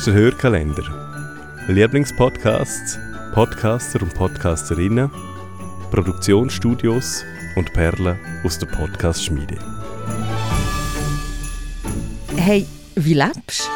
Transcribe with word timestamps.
ist 0.00 0.06
der 0.06 0.14
Hörkalender. 0.14 0.84
Lieblingspodcasts, 1.68 2.98
Podcaster 3.34 4.00
und 4.00 4.14
Podcasterinnen, 4.14 5.10
Produktionsstudios 5.90 7.22
und 7.56 7.70
Perlen 7.74 8.18
aus 8.42 8.58
der 8.58 8.68
Podcast-Schmiede. 8.68 9.58
Hey, 12.34 12.66
wie 12.94 13.12
lebst? 13.12 13.68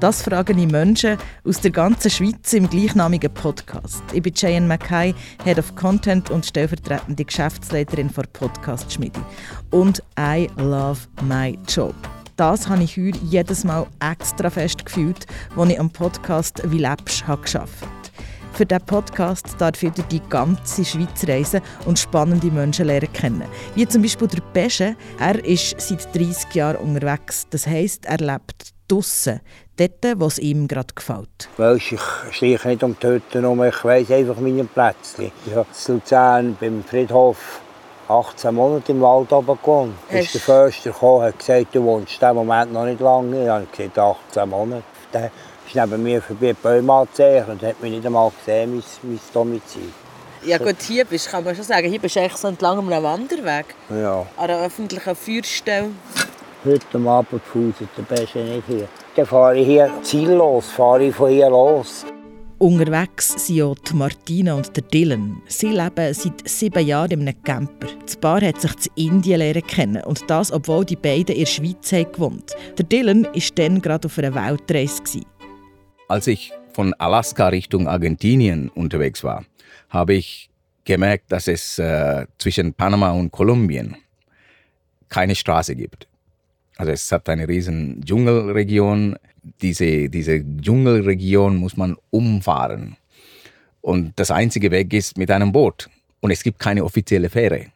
Das 0.00 0.22
fragen 0.22 0.56
die 0.56 0.66
Menschen 0.66 1.18
aus 1.44 1.60
der 1.60 1.70
ganzen 1.70 2.10
Schweiz 2.10 2.50
im 2.54 2.70
gleichnamigen 2.70 3.34
Podcast. 3.34 4.02
Ich 4.14 4.22
bin 4.22 4.32
Cheyenne 4.32 4.68
Mackay, 4.68 5.14
Head 5.44 5.58
of 5.58 5.74
Content 5.74 6.30
und 6.30 6.46
stellvertretende 6.46 7.26
Geschäftsleiterin 7.26 8.08
für 8.08 8.22
Podcast 8.22 8.90
Schmiede. 8.90 9.20
Und 9.70 10.02
I 10.18 10.48
love 10.56 11.00
my 11.20 11.58
job. 11.68 11.94
Das 12.36 12.68
habe 12.68 12.82
ich 12.82 12.96
heute 12.96 13.18
jedes 13.24 13.64
Mal 13.64 13.86
extra 14.00 14.50
fest 14.50 14.84
gefühlt, 14.84 15.26
als 15.56 15.70
ich 15.70 15.80
am 15.80 15.90
Podcast 15.90 16.62
«Wie 16.70 16.78
lebst» 16.78 17.26
habe 17.26 17.42
gearbeitet 17.42 18.02
für 18.52 18.66
diesen 18.66 18.84
Podcast 18.84 19.46
darf 19.58 19.82
ich 19.82 19.92
die 19.92 20.20
ganze 20.28 20.84
Schweiz 20.84 21.26
reisen 21.26 21.62
und 21.86 21.98
spannende 21.98 22.50
Menschen 22.50 22.86
lernen 22.86 23.12
kennen. 23.12 23.44
Wie 23.74 23.88
zum 23.88 24.02
Beispiel 24.02 24.28
der 24.28 24.42
Pesche. 24.52 24.94
Er 25.18 25.42
ist 25.44 25.74
seit 25.80 26.14
30 26.14 26.54
Jahren 26.54 26.76
unterwegs. 26.76 27.46
Das 27.50 27.66
heisst, 27.66 28.04
er 28.04 28.18
lebt 28.18 28.72
draussen, 28.88 29.40
dort, 29.76 30.20
wo 30.20 30.26
es 30.26 30.38
ihm 30.38 30.68
gerade 30.68 30.94
gefällt. 30.94 31.48
Weisst, 31.56 31.92
ich 31.92 32.00
schleiche 32.30 32.68
nicht 32.68 32.82
um 32.82 32.94
die 33.02 33.06
Hütte 33.06 33.40
herum, 33.40 33.64
ich 33.64 33.84
weiss 33.84 34.10
einfach 34.10 34.38
meine 34.38 34.64
Plätzchen. 34.64 35.32
Ich 35.46 35.54
habe 35.54 35.66
in 35.88 35.94
Luzern 35.94 36.56
beim 36.60 36.84
Friedhof 36.84 37.60
18 38.08 38.54
Monate 38.54 38.92
im 38.92 39.00
Wald 39.00 39.32
oben 39.32 39.58
gewohnt. 39.58 39.94
Ist 40.10 40.34
der 40.34 40.40
Förster 40.40 40.90
gekommen, 40.90 41.24
hat 41.24 41.38
gesagt, 41.38 41.74
du 41.74 41.82
wohnst 41.84 42.12
in 42.14 42.18
diesem 42.18 42.34
Moment 42.36 42.72
noch 42.72 42.84
nicht 42.84 43.00
lange. 43.00 43.42
Ich 43.42 43.48
habe 43.48 43.66
gesagt, 43.66 43.98
18 43.98 44.48
Monate. 44.48 44.82
Der 45.12 45.30
ist 45.66 45.74
neben 45.74 46.02
mir 46.02 46.22
vorbei 46.22 46.48
die 46.48 46.52
Bäume 46.54 46.92
angezeichnet 46.92 47.48
und 47.48 47.62
hat 47.62 47.80
mich 47.80 47.92
nicht 47.92 48.06
einmal 48.06 48.30
gesehen, 48.38 48.70
mein, 48.74 48.82
mein 49.02 49.20
Domizil. 49.32 49.92
Ja 50.44 50.58
gut, 50.58 50.82
hier 50.82 51.04
bist, 51.04 51.30
kann 51.30 51.44
man 51.44 51.54
schon 51.54 51.64
sagen, 51.64 51.88
hier 51.88 52.00
bist 52.00 52.16
du 52.16 52.20
eigentlich 52.20 52.36
so 52.36 52.48
entlang 52.48 52.78
einem 52.78 53.02
Wanderweg. 53.02 53.66
Ja. 53.90 54.26
An 54.36 54.50
einer 54.50 54.64
öffentlichen 54.64 55.14
Feuerstelle. 55.14 55.90
Heute 56.64 56.86
am 56.94 57.08
Abend 57.08 57.42
fußt 57.44 57.80
der 57.96 58.02
Beste 58.02 58.38
nicht 58.38 58.64
hier. 58.66 58.88
Dann 59.14 59.26
fahre 59.26 59.56
ich 59.56 59.66
hier 59.66 59.90
ziellos, 60.02 60.70
fahre 60.70 61.04
ich 61.04 61.14
von 61.14 61.30
hier 61.30 61.50
los. 61.50 62.04
Unterwegs 62.62 63.44
sind 63.44 63.62
auch 63.62 63.74
die 63.74 63.96
Martina 63.96 64.54
und 64.54 64.76
der 64.76 64.84
Dylan. 64.84 65.42
Sie 65.48 65.70
leben 65.70 66.14
seit 66.14 66.48
sieben 66.48 66.86
Jahren 66.86 67.10
in 67.10 67.22
einem 67.22 67.42
Camper. 67.42 67.88
Das 68.06 68.16
Paar 68.16 68.40
hat 68.40 68.60
sich 68.60 68.70
in 68.94 69.14
Indien 69.14 69.40
lernen 69.40 69.66
kennen 69.66 70.04
und 70.04 70.22
das, 70.30 70.52
obwohl 70.52 70.84
die 70.84 70.94
beiden 70.94 71.34
in 71.34 71.40
der 71.40 71.46
Schweiz 71.46 71.90
haben 71.90 72.12
gewohnt 72.12 72.54
Der 72.78 72.84
Dylan 72.84 73.24
war 73.24 73.32
dann 73.56 73.82
gerade 73.82 74.06
auf 74.06 74.16
einer 74.16 74.32
Weltreise. 74.32 75.22
Als 76.06 76.28
ich 76.28 76.52
von 76.72 76.94
Alaska 76.94 77.48
Richtung 77.48 77.88
Argentinien 77.88 78.68
unterwegs 78.68 79.24
war, 79.24 79.44
habe 79.88 80.14
ich 80.14 80.48
gemerkt, 80.84 81.32
dass 81.32 81.48
es 81.48 81.80
äh, 81.80 82.26
zwischen 82.38 82.74
Panama 82.74 83.10
und 83.10 83.32
Kolumbien 83.32 83.96
keine 85.08 85.34
Straße 85.34 85.74
gibt. 85.74 86.06
Also 86.76 86.92
es 86.92 87.10
hat 87.10 87.28
eine 87.28 87.48
riesen 87.48 88.04
Dschungelregion. 88.04 89.16
Diese, 89.60 90.08
diese 90.08 90.44
Dschungelregion 90.44 91.56
muss 91.56 91.76
man 91.76 91.96
umfahren. 92.10 92.96
Und 93.80 94.12
das 94.16 94.30
einzige 94.30 94.70
Weg 94.70 94.92
ist 94.92 95.18
mit 95.18 95.30
einem 95.30 95.52
Boot. 95.52 95.90
Und 96.20 96.30
es 96.30 96.42
gibt 96.42 96.60
keine 96.60 96.84
offizielle 96.84 97.28
Fähre. 97.28 97.66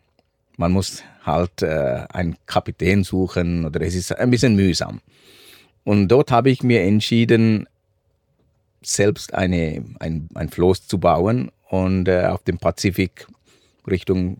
Man 0.57 0.73
muss 0.73 1.03
halt 1.25 1.63
äh, 1.63 2.05
einen 2.13 2.37
Kapitän 2.47 3.03
suchen 3.03 3.65
oder 3.65 3.81
es 3.81 3.95
ist 3.95 4.17
ein 4.17 4.31
bisschen 4.31 4.55
mühsam. 4.55 5.01
Und 5.85 6.09
dort 6.09 6.31
habe 6.31 6.51
ich 6.51 6.63
mir 6.63 6.83
entschieden, 6.83 7.69
selbst 8.83 9.35
eine, 9.35 9.85
ein, 9.99 10.29
ein 10.35 10.49
Floß 10.49 10.87
zu 10.87 10.99
bauen 10.99 11.51
und 11.69 12.09
äh, 12.09 12.27
auf 12.27 12.43
dem 12.45 12.59
Pazifik 12.59 13.27
Richtung 13.87 14.39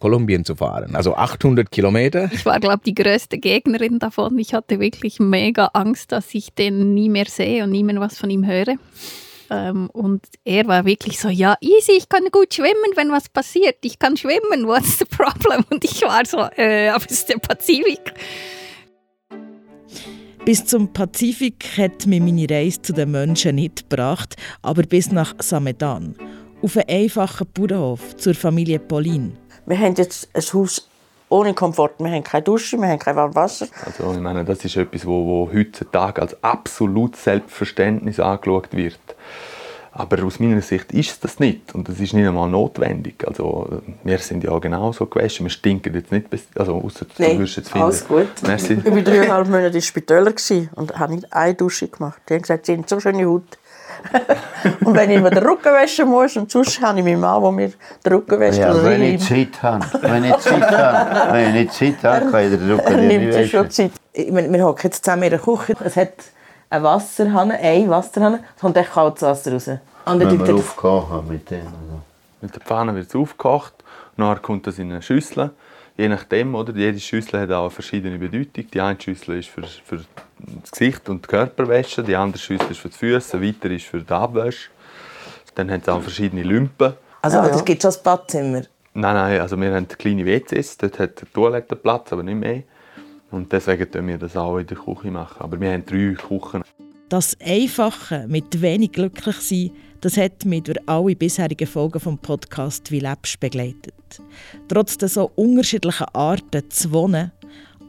Kolumbien 0.00 0.44
zu 0.44 0.56
fahren. 0.56 0.94
Also 0.94 1.14
800 1.14 1.70
Kilometer. 1.70 2.30
Ich 2.32 2.44
war, 2.44 2.60
glaube 2.60 2.82
ich, 2.84 2.94
die 2.94 3.02
größte 3.02 3.38
Gegnerin 3.38 3.98
davon. 3.98 4.38
Ich 4.38 4.54
hatte 4.54 4.78
wirklich 4.78 5.20
mega 5.20 5.70
Angst, 5.72 6.12
dass 6.12 6.34
ich 6.34 6.52
den 6.54 6.94
nie 6.94 7.08
mehr 7.08 7.26
sehe 7.26 7.64
und 7.64 7.70
nie 7.70 7.82
mehr 7.82 8.00
was 8.00 8.18
von 8.18 8.30
ihm 8.30 8.46
höre. 8.46 8.76
Ähm, 9.50 9.88
und 9.92 10.26
er 10.44 10.66
war 10.66 10.84
wirklich 10.84 11.20
so, 11.20 11.28
ja, 11.28 11.56
easy, 11.60 11.92
ich 11.96 12.08
kann 12.08 12.24
gut 12.32 12.54
schwimmen, 12.54 12.92
wenn 12.96 13.10
was 13.10 13.28
passiert. 13.28 13.76
Ich 13.82 13.98
kann 13.98 14.16
schwimmen, 14.16 14.66
what's 14.66 14.98
the 14.98 15.04
problem? 15.04 15.64
Und 15.70 15.84
ich 15.84 16.02
war 16.02 16.24
so, 16.26 16.38
äh, 16.56 16.88
aber 16.88 17.04
es 17.06 17.12
ist 17.12 17.28
der 17.28 17.38
Pazifik. 17.38 18.12
Bis 20.44 20.64
zum 20.64 20.92
Pazifik 20.92 21.64
hat 21.76 22.06
mir 22.06 22.20
meine 22.20 22.48
Reise 22.48 22.82
zu 22.82 22.92
den 22.92 23.10
Menschen 23.10 23.56
nicht 23.56 23.88
gebracht, 23.90 24.36
aber 24.62 24.82
bis 24.82 25.10
nach 25.10 25.34
Samedan. 25.40 26.14
Auf 26.62 26.76
einen 26.76 26.88
einfachen 26.88 27.48
Bauernhof 27.52 28.16
zur 28.16 28.34
Familie 28.34 28.78
Pauline. 28.78 29.32
Wir 29.66 29.78
haben 29.78 29.94
jetzt 29.94 30.28
ein 30.32 30.42
Haus 30.42 30.88
ohne 31.28 31.54
Komfort. 31.54 31.94
Wir 31.98 32.10
haben 32.10 32.22
keine 32.22 32.44
Dusche, 32.44 32.78
wir 32.78 32.88
haben 32.88 32.98
kein 32.98 33.16
warmes 33.16 33.34
Wasser. 33.34 33.66
Also 33.84 34.12
ich 34.12 34.20
meine, 34.20 34.44
das 34.44 34.64
ist 34.64 34.76
etwas, 34.76 35.04
wo, 35.06 35.24
wo 35.26 35.50
heutzutage 35.52 36.22
als 36.22 36.42
absolut 36.42 37.16
Selbstverständnis 37.16 38.20
angeschaut 38.20 38.68
wird. 38.72 38.98
Aber 39.92 40.22
aus 40.24 40.38
meiner 40.38 40.60
Sicht 40.60 40.92
ist 40.92 41.24
das 41.24 41.40
nicht 41.40 41.74
und 41.74 41.88
das 41.88 41.98
ist 41.98 42.12
nicht 42.12 42.26
einmal 42.26 42.50
notwendig. 42.50 43.26
Also 43.26 43.80
wir 44.04 44.18
sind 44.18 44.44
ja 44.44 44.56
genauso 44.58 45.06
gewaschen, 45.06 45.46
wir 45.46 45.50
stinken 45.50 45.94
jetzt 45.94 46.12
nicht, 46.12 46.26
also 46.54 46.74
außer 46.74 47.06
du 47.06 47.22
Nein, 47.22 47.40
jetzt 47.40 47.70
finden. 47.70 47.82
alles 47.82 48.06
gut. 48.06 48.28
Merci. 48.42 48.74
Ich 48.74 48.84
war 48.84 49.00
dreieinhalb 49.00 49.48
Monate 49.48 49.74
in 49.74 49.82
Spitäler 49.82 50.34
und 50.74 50.98
habe 50.98 51.14
nicht 51.14 51.32
eine 51.32 51.54
Dusche 51.54 51.88
gemacht. 51.88 52.20
Die 52.28 52.34
haben 52.34 52.42
gesagt, 52.42 52.66
sie 52.66 52.74
haben 52.74 52.84
so 52.86 53.00
schöne 53.00 53.24
Haut. 53.24 53.56
Und 54.84 54.94
wenn 54.94 55.10
ich 55.10 55.20
mir 55.20 55.30
den 55.30 55.46
Rücken 55.46 55.72
waschen 55.72 56.08
muss, 56.08 56.36
und 56.36 56.50
sonst 56.50 56.80
habe 56.80 56.98
ich 56.98 57.04
meinen 57.04 57.20
Mann, 57.20 57.42
der 57.42 57.52
mir 57.52 57.72
den 58.04 58.12
Rücken 58.12 58.40
wäscht. 58.40 58.58
Ja, 58.58 58.72
oder 58.72 58.84
wenn 58.84 59.02
ich 59.02 59.22
Zeit 59.22 59.62
habe, 59.62 59.86
wenn 60.02 60.24
ich 60.24 60.36
Zeit 60.38 60.70
habe, 60.70 61.32
wenn 61.32 61.48
ich 61.48 61.54
nicht 61.54 61.72
Zeit 61.72 62.04
habe, 62.04 62.30
kann 62.30 62.44
ich 62.44 62.58
den 62.58 62.70
Rücken 62.70 63.06
nicht 63.06 63.18
nimmt 63.18 63.32
sich 63.32 63.50
schon 63.50 63.60
waschen. 63.60 63.70
Zeit. 63.70 63.92
Ich 64.12 64.32
meine, 64.32 64.52
wir 64.52 64.64
hocken 64.64 64.80
jetzt 64.84 65.04
zusammen 65.04 65.24
in 65.24 65.30
der 65.30 65.38
Küche. 65.38 65.74
Es 65.84 65.96
hat 65.96 66.12
eine 66.70 66.84
Wasserhahn, 66.84 67.50
eine 67.50 67.88
Wasserhahn, 67.88 68.40
es 68.54 68.60
kommt 68.60 68.76
echt 68.76 68.92
kaltes 68.92 69.22
Wasser 69.22 69.52
raus. 69.52 69.68
Und 69.68 70.22
dann 70.22 70.46
wir 70.46 70.54
aufgekocht 70.54 71.10
haben 71.10 71.28
mit 71.28 71.50
denen. 71.50 71.66
also. 71.66 72.00
Mit 72.40 72.54
der 72.54 72.62
Pfanne 72.62 72.94
wird 72.94 73.08
es 73.08 73.14
aufgekocht, 73.14 73.74
nachher 74.16 74.40
kommt 74.40 74.66
das 74.66 74.78
in 74.78 74.90
eine 74.90 75.02
Schüssel. 75.02 75.50
Je 75.96 76.08
nachdem, 76.08 76.54
oder? 76.54 76.72
Jede 76.74 77.00
Schüssel 77.00 77.40
hat 77.40 77.50
auch 77.50 77.62
eine 77.62 77.70
verschiedene 77.70 78.18
Bedeutung. 78.18 78.66
Die 78.72 78.80
eine 78.80 79.00
Schüssel 79.00 79.38
ist 79.38 79.48
für, 79.48 79.62
für 79.62 80.00
das 80.38 80.70
Gesicht 80.70 81.08
und 81.08 81.24
die 81.24 81.28
Körperwäsche, 81.28 82.02
die 82.02 82.16
andere 82.16 82.38
Schüssel 82.38 82.70
ist 82.70 82.80
für 82.80 82.88
die 82.88 82.96
Füße, 82.96 83.42
weiter 83.42 83.70
ist 83.70 83.86
für 83.86 84.02
die 84.02 84.12
Abwäsche. 84.12 84.70
Dann 85.54 85.70
haben 85.70 85.82
sie 85.82 85.92
auch 85.92 86.02
verschiedene 86.02 86.42
Lümpen. 86.42 86.94
Also, 87.22 87.38
es 87.38 87.64
gibt 87.64 87.82
schon 87.82 87.92
ein 87.92 87.96
Badzimmer. 88.02 88.62
Nein, 88.94 89.14
nein, 89.14 89.40
also 89.40 89.60
wir 89.60 89.74
haben 89.74 89.88
kleine 89.88 90.24
WCs, 90.24 90.78
dort 90.78 90.98
hat 90.98 91.20
der 91.20 91.30
Toilettenplatz, 91.32 92.12
aber 92.12 92.22
nicht 92.22 92.36
mehr. 92.36 92.62
Und 93.30 93.52
deswegen 93.52 93.86
machen 93.92 94.08
wir 94.08 94.18
das 94.18 94.36
auch 94.36 94.58
in 94.58 94.66
der 94.66 94.76
Küche 94.76 95.10
machen. 95.10 95.36
Aber 95.40 95.60
wir 95.60 95.72
haben 95.72 95.84
drei 95.84 96.14
Küchen. 96.14 96.62
Das 97.08 97.36
Einfache 97.40 98.26
mit 98.26 98.60
wenig 98.60 98.92
glücklich 98.92 99.36
sein, 99.36 99.70
das 100.00 100.16
hat 100.16 100.44
mich 100.44 100.62
durch 100.64 100.78
alle 100.86 101.14
bisherigen 101.14 101.66
Folgen 101.66 102.00
vom 102.00 102.18
Podcast 102.18 102.90
«Wie 102.90 103.00
lebst» 103.00 103.38
begleitet. 103.38 103.94
Trotz 104.68 104.98
der 104.98 105.08
so 105.08 105.30
unterschiedlichen 105.34 106.06
Arten 106.12 106.70
zu 106.70 106.92
wohnen, 106.92 107.32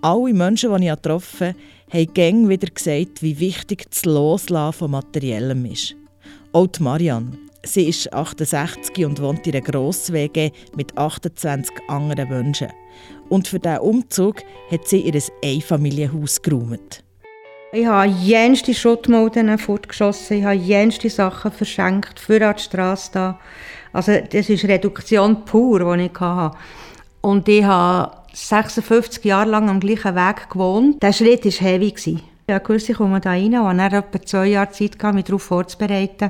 alle 0.01 0.33
Menschen, 0.33 0.75
die 0.75 0.87
ich 0.87 0.95
getroffen 0.95 1.47
habe, 1.47 1.59
haben 1.91 2.13
gäng 2.13 2.49
wieder 2.49 2.67
gesagt, 2.67 3.21
wie 3.21 3.39
wichtig 3.39 3.89
das 3.89 4.05
Loslassen 4.05 4.79
von 4.79 4.91
Materiellem 4.91 5.65
ist. 5.65 5.95
Auch 6.53 6.67
die 6.67 6.83
Marianne. 6.83 7.37
Sie 7.63 7.89
ist 7.89 8.13
68 8.13 9.05
und 9.05 9.21
wohnt 9.21 9.45
in 9.45 9.55
einer 9.55 9.61
Gross-WG 9.61 10.51
mit 10.75 10.97
28 10.97 11.75
anderen 11.87 12.29
Menschen. 12.29 12.69
Und 13.29 13.47
für 13.47 13.59
diesen 13.59 13.79
Umzug 13.79 14.38
hat 14.71 14.88
sie 14.88 15.01
ihr 15.01 15.21
Einfamilienhaus 15.44 16.41
geräumt. 16.41 17.03
Ich 17.73 17.85
habe 17.85 18.07
jenste 18.07 18.73
Schuttmulden 18.73 19.57
fortgeschossen, 19.57 20.38
ich 20.38 20.43
habe 20.45 20.55
jenste 20.55 21.09
Sachen 21.09 21.51
verschenkt, 21.51 22.17
für 22.19 22.47
an 22.47 22.55
die 22.55 22.63
Strasse 22.63 23.11
da. 23.11 23.39
Also 23.91 24.13
das 24.31 24.50
ist 24.50 24.63
Reduktion 24.63 25.43
pur, 25.43 25.97
die 25.97 26.05
ich 26.05 26.19
hatte. 26.19 26.57
Und 27.21 27.47
ich 27.49 27.63
habe 27.63 28.11
56 28.33 29.23
Jahre 29.25 29.49
lang 29.49 29.69
am 29.69 29.79
gleichen 29.79 30.15
Weg 30.15 30.49
gewohnt. 30.49 31.01
Der 31.01 31.13
Schritt 31.13 31.45
war 31.45 31.51
heavy. 31.51 31.93
Ich 32.49 32.69
wusste, 32.69 32.91
ich 32.91 32.97
komme 32.97 33.19
da 33.19 33.31
rein 33.31 33.55
und 33.55 33.77
dann 33.77 33.93
etwa 33.93 34.21
zwei 34.21 34.47
Jahre 34.47 34.71
Zeit, 34.71 34.97
gehabt, 34.97 35.15
mich 35.15 35.25
darauf 35.25 35.43
vorzubereiten. 35.43 36.29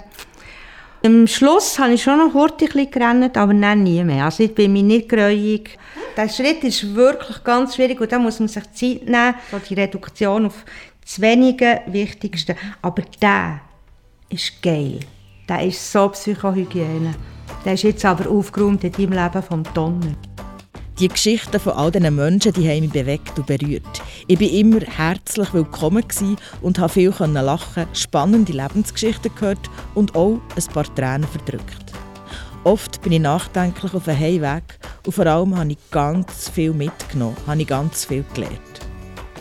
Am 1.06 1.28
Schluss 1.28 1.78
habe 1.78 1.94
ich 1.94 2.02
schon 2.02 2.18
noch 2.18 2.58
bisschen 2.58 2.90
gerannt, 2.90 3.38
aber 3.38 3.54
dann 3.54 3.84
nie 3.84 4.04
mehr. 4.04 4.26
Also 4.26 4.44
ich 4.44 4.56
bin 4.56 4.74
mir 4.74 4.84
nicht 4.84 5.10
gräuig. 5.10 5.78
Der 6.16 6.28
Schritt 6.28 6.64
ist 6.64 6.96
wirklich 6.96 7.44
ganz 7.44 7.76
schwierig 7.76 8.02
und 8.02 8.12
da 8.12 8.18
muss 8.18 8.40
man 8.40 8.48
sich 8.48 8.64
Zeit 8.74 9.06
nehmen, 9.06 9.36
die 9.70 9.74
Reduktion 9.76 10.48
auf 10.48 10.66
das 11.02 11.22
wenige 11.22 11.82
Wichtigste. 11.86 12.56
Aber 12.82 13.04
der 13.22 13.62
ist 14.30 14.62
geil. 14.62 15.02
Der 15.48 15.64
ist 15.64 15.92
so 15.92 16.10
Psychohygiene. 16.10 17.14
Der 17.64 17.74
ist 17.74 17.84
jetzt 17.84 18.04
aber 18.04 18.30
aufgeräumt 18.30 18.84
in 18.84 18.92
deinem 18.92 19.14
Leben 19.14 19.44
vom 19.44 19.64
Donner. 19.74 20.16
Die 21.00 21.10
Geschichten 21.10 21.60
von 21.60 21.74
all 21.74 21.92
diesen 21.92 22.16
Menschen 22.16 22.54
die 22.54 22.68
haben 22.68 22.80
mich 22.80 22.92
bewegt 22.92 23.38
und 23.38 23.46
berührt. 23.46 24.02
Ich 24.26 24.40
war 24.40 24.50
immer 24.50 24.80
herzlich 24.80 25.54
willkommen 25.54 26.04
und 26.64 26.80
habe 26.80 26.92
viel 26.92 27.14
lachen, 27.20 27.86
spannende 27.94 28.52
Lebensgeschichten 28.52 29.32
gehört 29.36 29.70
und 29.94 30.16
auch 30.16 30.40
ein 30.56 30.74
paar 30.74 30.96
Tränen 30.96 31.28
verdrückt. 31.28 31.94
Oft 32.64 33.00
bin 33.04 33.12
ich 33.12 33.20
nachdenklich 33.20 33.94
auf 33.94 34.08
einem 34.08 34.20
Heimweg 34.20 34.64
und 35.06 35.14
vor 35.14 35.28
allem 35.28 35.56
habe 35.56 35.74
ich 35.74 35.78
ganz 35.92 36.50
viel 36.50 36.74
mitgenommen, 36.74 37.38
habe 37.46 37.62
ich 37.62 37.68
ganz 37.68 38.06
viel 38.06 38.26
gelernt. 38.34 38.58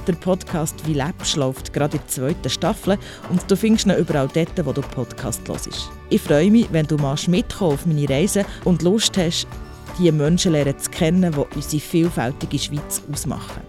Der 0.07 0.13
Podcast 0.13 0.87
«Wie 0.87 0.93
lebst» 0.93 1.37
läuft 1.37 1.73
gerade 1.73 1.97
in 1.97 2.03
der 2.03 2.09
zweiten 2.09 2.51
Staffel 2.51 2.99
und 3.31 3.51
du 3.51 3.57
findest 3.57 3.87
ihn 3.87 3.97
überall 3.97 4.29
dort, 4.33 4.67
wo 4.67 4.73
du 4.73 4.83
Podcast 4.83 5.41
hörst. 5.49 5.91
Ich 6.11 6.21
freue 6.21 6.51
mich, 6.51 6.69
wenn 6.71 6.87
du 6.87 6.97
mal 6.99 7.17
mitkommen 7.29 7.73
auf 7.73 7.87
meine 7.87 8.09
Reise 8.09 8.45
und 8.65 8.83
Lust 8.83 9.17
hast, 9.17 9.49
die 9.99 10.13
Menschen 10.13 10.53
lernen 10.53 10.79
zu 10.79 10.91
kennen, 10.91 11.33
die 11.33 11.57
unsere 11.57 11.81
vielfältige 11.81 12.59
Schweiz 12.59 13.03
ausmachen. 13.13 13.63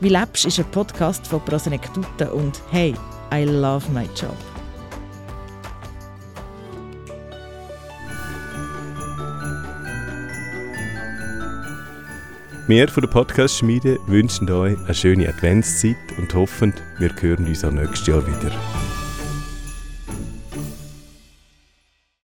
«Wie 0.00 0.08
lebst» 0.08 0.46
ist 0.46 0.58
ein 0.58 0.70
Podcast 0.70 1.26
von 1.26 1.44
Prosenektuten 1.44 2.28
und 2.28 2.60
«Hey, 2.70 2.94
I 3.32 3.44
love 3.44 3.90
my 3.92 4.08
job». 4.16 4.36
Wir 12.70 12.86
von 12.86 13.00
der 13.00 13.10
Podcast-Schmiede 13.10 13.98
wünschen 14.06 14.48
euch 14.48 14.78
eine 14.84 14.94
schöne 14.94 15.28
Adventszeit 15.28 15.96
und 16.18 16.32
hoffen, 16.34 16.72
wir 16.98 17.10
hören 17.20 17.48
uns 17.48 17.64
auch 17.64 17.72
nächstes 17.72 18.06
Jahr 18.06 18.24
wieder. 18.24 18.52